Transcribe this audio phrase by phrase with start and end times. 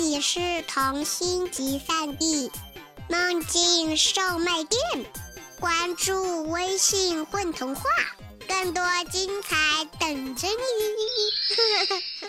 [0.00, 2.50] 里是童心集散地，
[3.08, 4.80] 梦境售卖店。
[5.58, 7.82] 关注微信“混童话”，
[8.46, 9.56] 更多精彩
[9.98, 10.54] 等着你。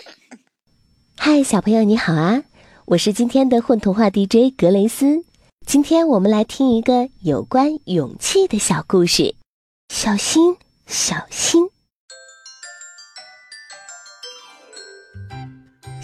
[1.18, 2.42] 嗨，小朋友你好啊！
[2.86, 5.24] 我是今天的混童话 DJ 格雷斯。
[5.66, 9.34] 今天我们来听一个有关勇气的小故事。
[9.92, 10.56] 小心，
[10.86, 11.68] 小心！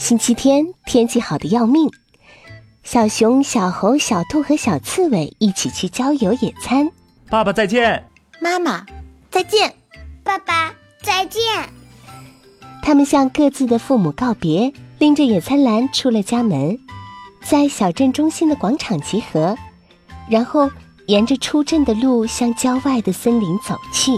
[0.04, 1.90] 星期天天气好的要命，
[2.82, 6.90] 小熊、小猴、小兔和小刺猬一起去郊游野餐。
[7.30, 8.06] 爸爸再见，
[8.38, 8.84] 妈妈
[9.30, 9.74] 再见，
[10.22, 11.42] 爸爸再见。
[12.82, 16.78] 他们向各自的父母告别，拎着野餐篮出了家门，
[17.42, 19.56] 在小镇中心的广场集合，
[20.28, 20.70] 然后
[21.06, 24.12] 沿着出镇的路向郊外的森林走去。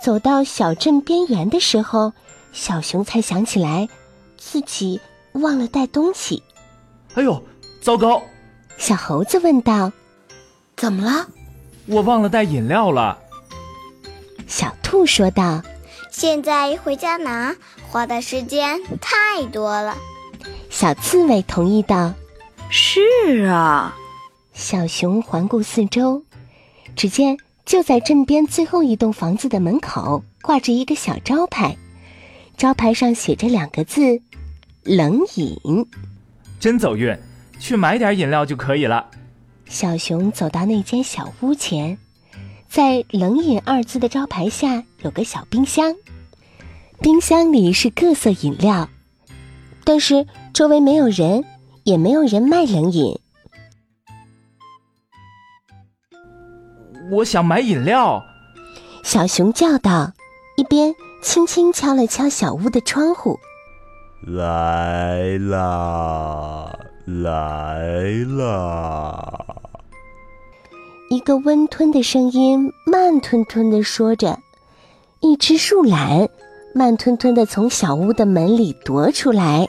[0.00, 2.14] 走到小镇边缘的时候，
[2.54, 3.86] 小熊才想起来。
[4.44, 5.00] 自己
[5.32, 6.42] 忘了带东西，
[7.14, 7.42] 哎呦，
[7.80, 8.22] 糟糕！
[8.76, 9.90] 小猴子问道
[10.76, 11.26] ：“怎么了？”
[11.86, 13.18] 我忘了带饮料了。
[14.46, 15.62] 小兔说道
[16.12, 17.56] ：“现在回家拿，
[17.88, 19.96] 花的时间太多了。”
[20.70, 22.12] 小刺猬同意道
[22.70, 23.96] ：“是啊。”
[24.52, 26.22] 小熊环顾四周，
[26.94, 31.76] 只见就在镇边最后一栋房子的门口挂着一个小招牌，
[32.56, 34.20] 招牌上写着两个字。
[34.82, 35.86] 冷饮，
[36.60, 37.16] 真走运，
[37.58, 39.08] 去买点饮料就可以了。
[39.66, 41.96] 小熊走到那间小屋前，
[42.68, 45.94] 在“冷饮”二字的招牌下有个小冰箱，
[47.00, 48.90] 冰箱里是各色饮料，
[49.84, 51.44] 但是周围没有人，
[51.84, 53.18] 也没有人卖冷饮。
[57.10, 58.22] 我想买饮料，
[59.02, 60.12] 小熊叫道，
[60.58, 60.94] 一边
[61.24, 63.40] 轻轻敲了敲小屋的窗户。
[64.26, 66.70] 来啦，
[67.06, 69.56] 来啦！
[71.08, 74.38] 一个温吞的声音慢吞吞的说着，
[75.20, 76.28] 一只树懒
[76.74, 79.66] 慢吞吞的从小屋的门里踱出来。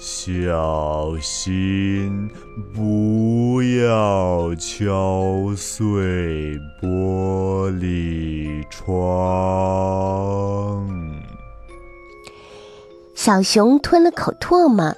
[0.00, 2.30] 小心，
[2.74, 9.51] 不要敲碎玻璃窗。
[13.24, 14.92] 小熊吞了口唾沫，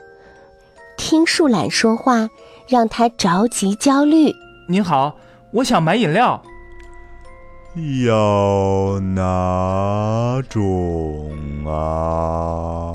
[0.97, 2.31] 听树懒说话，
[2.67, 4.35] 让他着急焦虑。
[4.67, 5.15] 您好，
[5.51, 6.43] 我想买饮料。
[8.07, 11.37] 要哪种
[11.67, 12.95] 啊？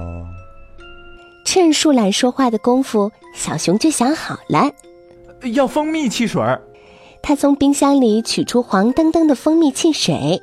[1.46, 4.72] 趁树懒说话的功夫，小熊就想好了，
[5.54, 6.44] 要蜂蜜汽水。
[7.22, 10.42] 他从冰箱里取出黄澄澄的蜂蜜汽水，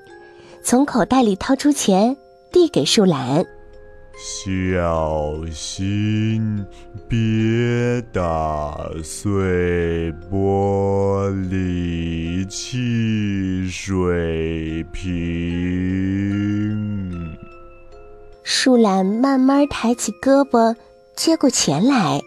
[0.62, 2.16] 从口袋里掏出钱，
[2.52, 3.44] 递给树懒。
[4.19, 6.65] 小心，
[7.06, 15.12] 别打碎玻璃汽水瓶。
[18.43, 20.75] 树懒慢慢抬起胳膊，
[21.15, 22.22] 接过钱来，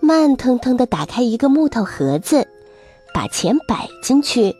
[0.00, 2.48] 慢腾腾地打开一个木头盒子，
[3.12, 4.56] 把钱摆进去，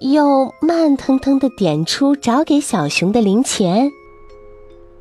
[0.00, 3.92] 又慢腾腾地点出找给小熊的零钱。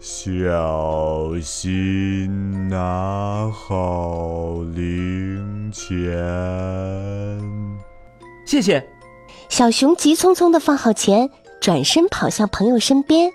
[0.05, 5.89] 小心拿好零钱。
[8.45, 8.85] 谢谢。
[9.47, 11.29] 小熊急匆匆的放好钱，
[11.61, 13.31] 转身跑向朋友身边，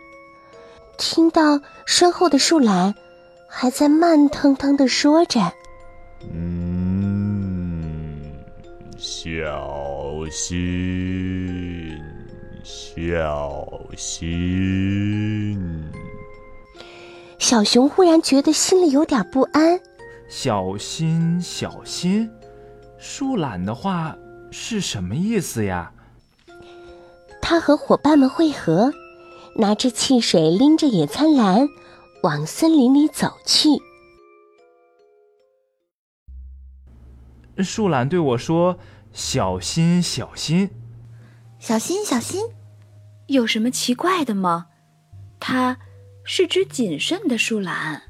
[0.98, 2.94] 听到身后的树懒
[3.48, 5.40] 还在慢腾腾的说着
[6.30, 8.20] ：“嗯，
[8.98, 11.98] 小心，
[12.62, 15.87] 小心。”
[17.48, 19.80] 小熊忽然觉得心里有点不安。
[20.28, 22.30] 小心，小心，
[22.98, 24.14] 树懒的话
[24.50, 25.90] 是什么意思呀？
[27.40, 28.92] 他和伙伴们汇合，
[29.56, 31.66] 拿着汽水，拎着野餐篮，
[32.22, 33.70] 往森林里走去。
[37.64, 38.76] 树懒对我说
[39.14, 40.68] ：“小心，小心，
[41.58, 42.42] 小心，小心，
[43.28, 44.66] 有什么奇怪的吗？”
[45.40, 45.78] 他。
[46.30, 48.02] 是只谨慎的树懒。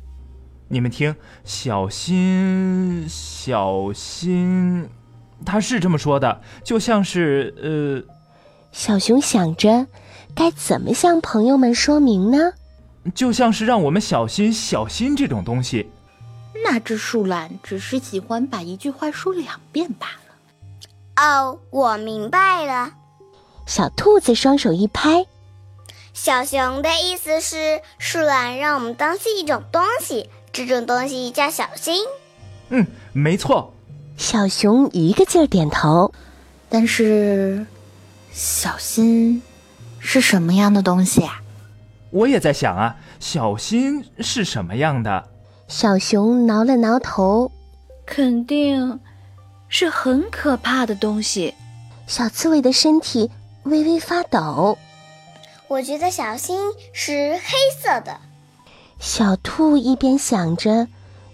[0.66, 4.88] 你们听，小心，小心，
[5.46, 8.14] 他是这么说的，就像是呃。
[8.72, 9.86] 小熊想着，
[10.34, 12.52] 该怎么向朋友们说明呢？
[13.14, 15.88] 就像是让我们小心，小心这种东西。
[16.64, 21.22] 那只树懒只是喜欢把一句话说两遍罢了。
[21.24, 22.90] 哦，我明白了。
[23.64, 25.24] 小兔子双手一拍。
[26.20, 32.04] 小熊的意思是，树懒让我们当是一种东西，这种东西叫小心。
[32.70, 33.72] 嗯，没错。
[34.16, 36.12] 小熊一个劲儿点头。
[36.68, 37.64] 但是，
[38.32, 39.40] 小心
[40.00, 41.40] 是什么样的东西啊？
[42.10, 45.28] 我也在想啊，小心是什么样的？
[45.68, 47.52] 小熊挠了挠头，
[48.04, 48.98] 肯定
[49.68, 51.54] 是很可怕的东西。
[52.08, 53.30] 小刺猬的身体
[53.62, 54.76] 微微发抖。
[55.68, 56.58] 我觉得小新
[56.92, 57.40] 是黑
[57.78, 58.18] 色的。
[58.98, 60.88] 小兔一边想着，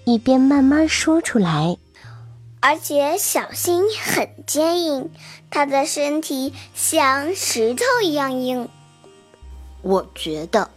[0.05, 1.77] 一边慢慢说出来。
[2.61, 5.11] 而且小心很坚硬，
[5.51, 8.69] 它的身体像石头一样硬。
[9.83, 10.71] 我觉得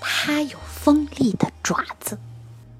[0.00, 2.18] 它有锋利的爪子。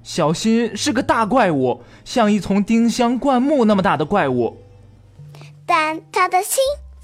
[0.03, 4.57] 小新是个大怪物，像一丛丁香灌木那么大的怪物。
[5.65, 6.57] 但它的心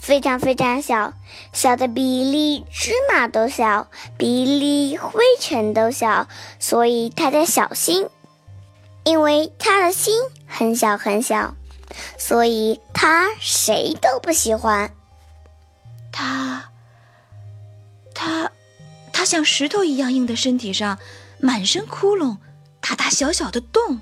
[0.05, 1.13] 非常非常小，
[1.51, 3.87] 小的比粒芝麻都小，
[4.19, 6.27] 比粒灰尘都小，
[6.59, 8.07] 所以它叫小心。
[9.03, 10.13] 因为他的心
[10.45, 11.55] 很小很小，
[12.19, 14.93] 所以他谁都不喜欢。
[16.11, 16.69] 他，
[18.13, 18.51] 他，
[19.11, 20.99] 他像石头一样硬的身体上，
[21.39, 22.37] 满身窟窿，
[22.79, 24.01] 大大小小的洞。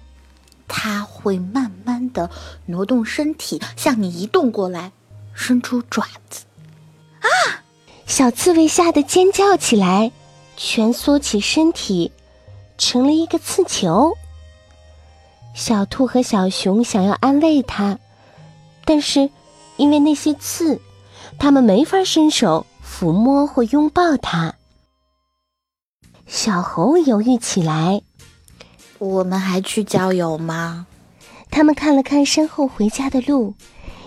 [0.67, 2.29] 他会慢慢的
[2.65, 4.91] 挪动身体，向你移动过来，
[5.33, 6.45] 伸出爪子。
[7.21, 7.27] 啊！
[8.05, 10.11] 小刺猬吓得尖叫起来，
[10.55, 12.11] 蜷缩起身体，
[12.77, 14.13] 成了一个刺球。
[15.55, 17.97] 小兔和小熊想要安慰它，
[18.85, 19.29] 但是
[19.77, 20.81] 因为那些刺，
[21.39, 24.55] 他们没法伸手抚摸或拥抱它。
[26.27, 28.01] 小猴犹豫起来
[28.99, 30.87] ：“我们还去郊游吗？”
[31.49, 33.53] 他们看了看身后回家的路，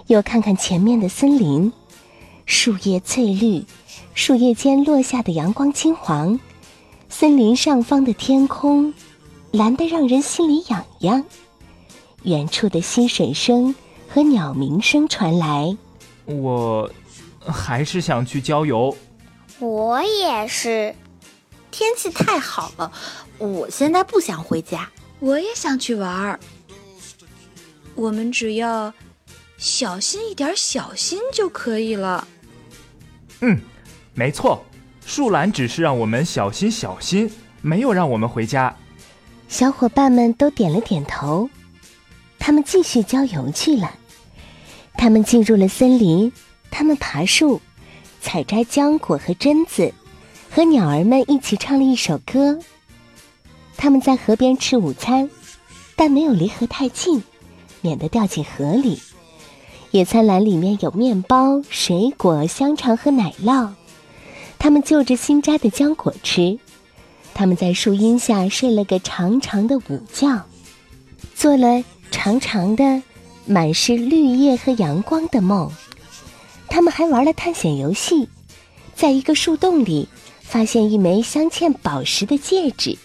[0.06, 1.72] 又看看前面的森林，
[2.44, 3.64] 树叶翠绿，
[4.14, 6.38] 树叶间落下的阳光金黄，
[7.08, 8.92] 森林上方的天空。
[9.52, 11.24] 蓝得让人心里痒痒，
[12.24, 13.74] 远处的溪水声
[14.06, 15.74] 和鸟鸣声传来。
[16.26, 16.90] 我
[17.40, 18.94] 还是想去郊游。
[19.58, 20.94] 我也是。
[21.70, 22.92] 天气太好了，
[23.38, 24.90] 我现在不想回家。
[25.20, 26.38] 我也想去玩儿。
[27.94, 28.92] 我们只要
[29.58, 32.26] 小心一点，小心就可以了。
[33.40, 33.58] 嗯，
[34.14, 34.64] 没错。
[35.04, 37.30] 树懒只是让我们小心小心，
[37.62, 38.74] 没有让我们回家。
[39.48, 41.48] 小伙伴们都点了点头，
[42.38, 43.96] 他们继续郊游去了。
[44.94, 46.32] 他们进入了森林，
[46.70, 47.60] 他们爬树，
[48.20, 49.92] 采摘浆果和榛子，
[50.50, 52.58] 和鸟儿们一起唱了一首歌。
[53.76, 55.30] 他们在河边吃午餐，
[55.94, 57.22] 但没有离河太近，
[57.80, 59.00] 免得掉进河里。
[59.90, 63.70] 野餐篮里面有面包、水果、香肠和奶酪，
[64.58, 66.58] 他们就着新摘的浆果吃。
[67.32, 70.42] 他们在树荫下睡了个长长的午觉，
[71.34, 73.02] 做了长长的、
[73.44, 75.70] 满是绿叶和阳光的梦。
[76.68, 78.28] 他们还玩了探险游戏，
[78.94, 80.08] 在一个树洞里
[80.40, 82.98] 发现一枚镶嵌宝石的戒指。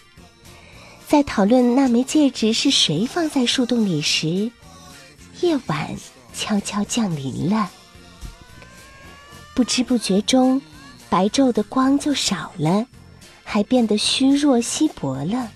[1.08, 4.50] 在讨论那枚戒指是谁放在树洞里时，
[5.42, 5.94] 夜晚
[6.34, 7.70] 悄悄降临了。
[9.54, 10.62] 不知不觉中，
[11.10, 12.86] 白昼的光就少了。
[13.44, 15.52] 还变得虚弱稀薄了。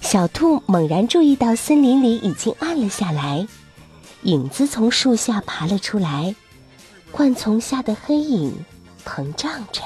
[0.00, 3.46] 小兔猛然注意到森林里已经暗了下来，
[4.22, 6.34] 影子从树下爬了出来，
[7.10, 8.64] 灌丛下的黑影
[9.04, 9.82] 膨胀着。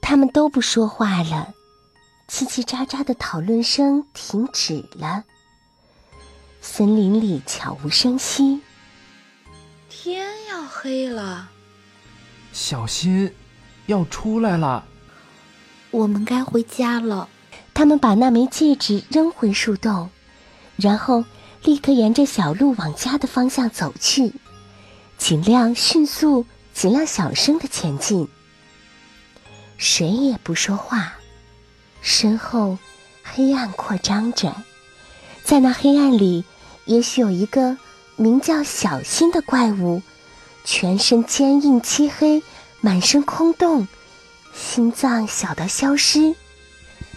[0.00, 1.52] 他们都不说话了，
[2.26, 5.24] 叽叽喳喳的讨论声停止了。
[6.68, 8.60] 森林里悄无声息。
[9.88, 11.48] 天要黑了，
[12.52, 13.32] 小心。
[13.86, 14.84] 要出来了，
[15.92, 17.28] 我们该回家了。
[17.72, 20.10] 他们把那枚戒指扔回树洞，
[20.74, 21.24] 然后
[21.62, 24.32] 立刻沿着小路往家的方向走去，
[25.16, 26.44] 尽量迅速、
[26.74, 28.28] 尽量小声的前进。
[29.78, 31.14] 谁也不说话，
[32.02, 32.76] 身后
[33.22, 34.52] 黑暗扩张着，
[35.44, 36.44] 在那黑暗里，
[36.86, 37.76] 也许有一个
[38.16, 40.02] 名叫小心的怪物，
[40.64, 42.42] 全身坚硬漆黑。
[42.82, 43.88] 满身空洞，
[44.54, 46.36] 心脏小到消失。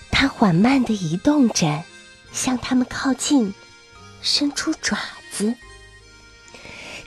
[0.10, 1.84] 它缓慢地移动着，
[2.32, 3.54] 向他们靠近，
[4.22, 4.98] 伸出爪
[5.32, 5.54] 子。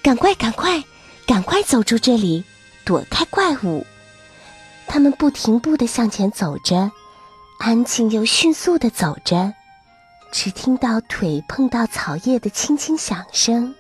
[0.01, 0.85] 赶快，赶快，
[1.27, 2.45] 赶快走出这里，
[2.85, 3.85] 躲开怪物！
[4.87, 6.93] 他们不停步地向前走着，
[7.59, 9.53] 安静又迅速地走着，
[10.33, 13.75] 只听到腿碰到草叶的轻轻响声，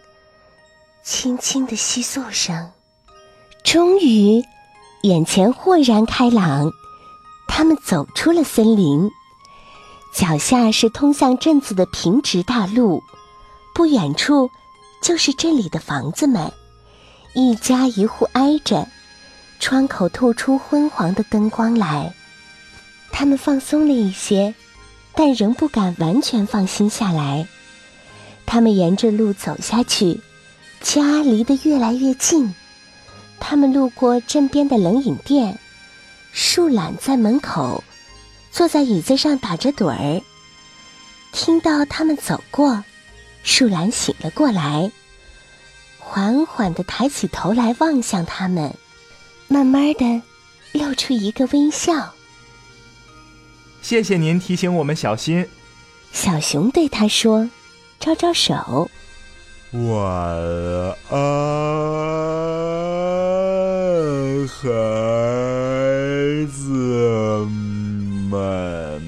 [1.02, 2.70] 轻轻的窸窣声。
[3.64, 4.44] 终于。
[5.02, 6.70] 眼前豁然开朗，
[7.48, 9.10] 他们走出了森林，
[10.14, 13.02] 脚下是通向镇子的平直大路，
[13.74, 14.48] 不远处
[15.02, 16.52] 就是这里的房子们，
[17.34, 18.86] 一家一户挨着，
[19.58, 22.14] 窗口透出昏黄的灯光来。
[23.10, 24.54] 他们放松了一些，
[25.14, 27.46] 但仍不敢完全放心下来。
[28.46, 30.20] 他们沿着路走下去，
[30.80, 32.54] 家离得越来越近。
[33.40, 35.58] 他们路过镇边的冷饮店。
[36.32, 37.84] 树懒在门口，
[38.50, 40.22] 坐在椅子上打着盹儿。
[41.30, 42.82] 听到他们走过，
[43.42, 44.90] 树懒醒了过来，
[45.98, 48.74] 缓缓地抬起头来望向他们，
[49.48, 50.22] 慢慢地
[50.72, 52.14] 露出一个微笑。
[53.82, 55.46] 谢谢您提醒我们小心。
[56.12, 57.50] 小熊对他说
[58.00, 58.88] ：“招招手。”
[59.74, 60.00] 晚
[61.10, 61.18] 安，
[64.46, 64.68] 孩
[66.46, 66.70] 子
[68.30, 69.02] 们。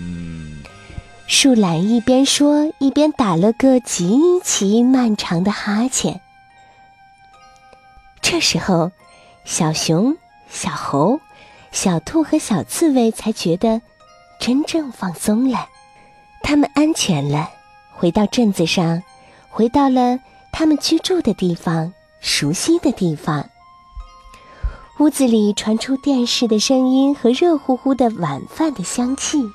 [1.26, 6.20] 树懒一边说，一边打了个极其漫长的哈欠。
[8.20, 8.90] 这时候，
[9.44, 10.16] 小熊、
[10.48, 11.20] 小猴、
[11.70, 13.82] 小兔和小刺猬才觉得
[14.44, 15.70] 真正放松了，
[16.42, 17.48] 他们安全了，
[17.94, 19.02] 回到镇子上，
[19.48, 20.18] 回到了。
[20.52, 23.48] 他们居住的地方，熟悉的地方。
[24.98, 29.50] 屋子里传出电视的声音和热乎乎的晚饭的香气。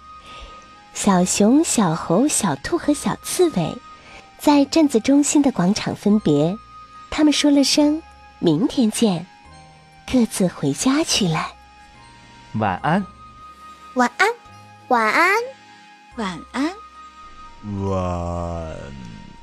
[0.96, 3.78] 小熊、小猴、小兔和小刺猬，
[4.40, 6.58] 在镇子中心的广场分别。
[7.12, 8.02] 他们说了声
[8.42, 9.28] “明天见”，
[10.12, 11.46] 各自回家去了。
[12.56, 13.06] 晚安，
[13.94, 14.28] 晚安，
[14.90, 15.36] 晚安，
[16.16, 16.74] 晚安，
[17.84, 18.76] 晚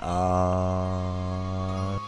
[0.01, 2.01] 安。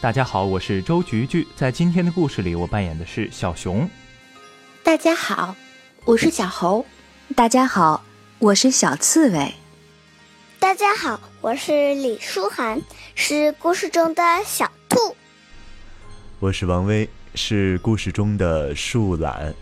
[0.00, 1.46] 大家好，我是周菊菊。
[1.54, 3.88] 在今天的故事里，我扮演的是小熊。
[4.82, 5.54] 大家好，
[6.06, 6.84] 我是小猴。
[7.36, 8.02] 大家好，
[8.40, 9.54] 我是小刺猬。
[10.76, 12.78] 大家好，我是李舒涵，
[13.14, 15.16] 是故事中的小兔。
[16.38, 19.54] 我是王威，是故事中的树懒。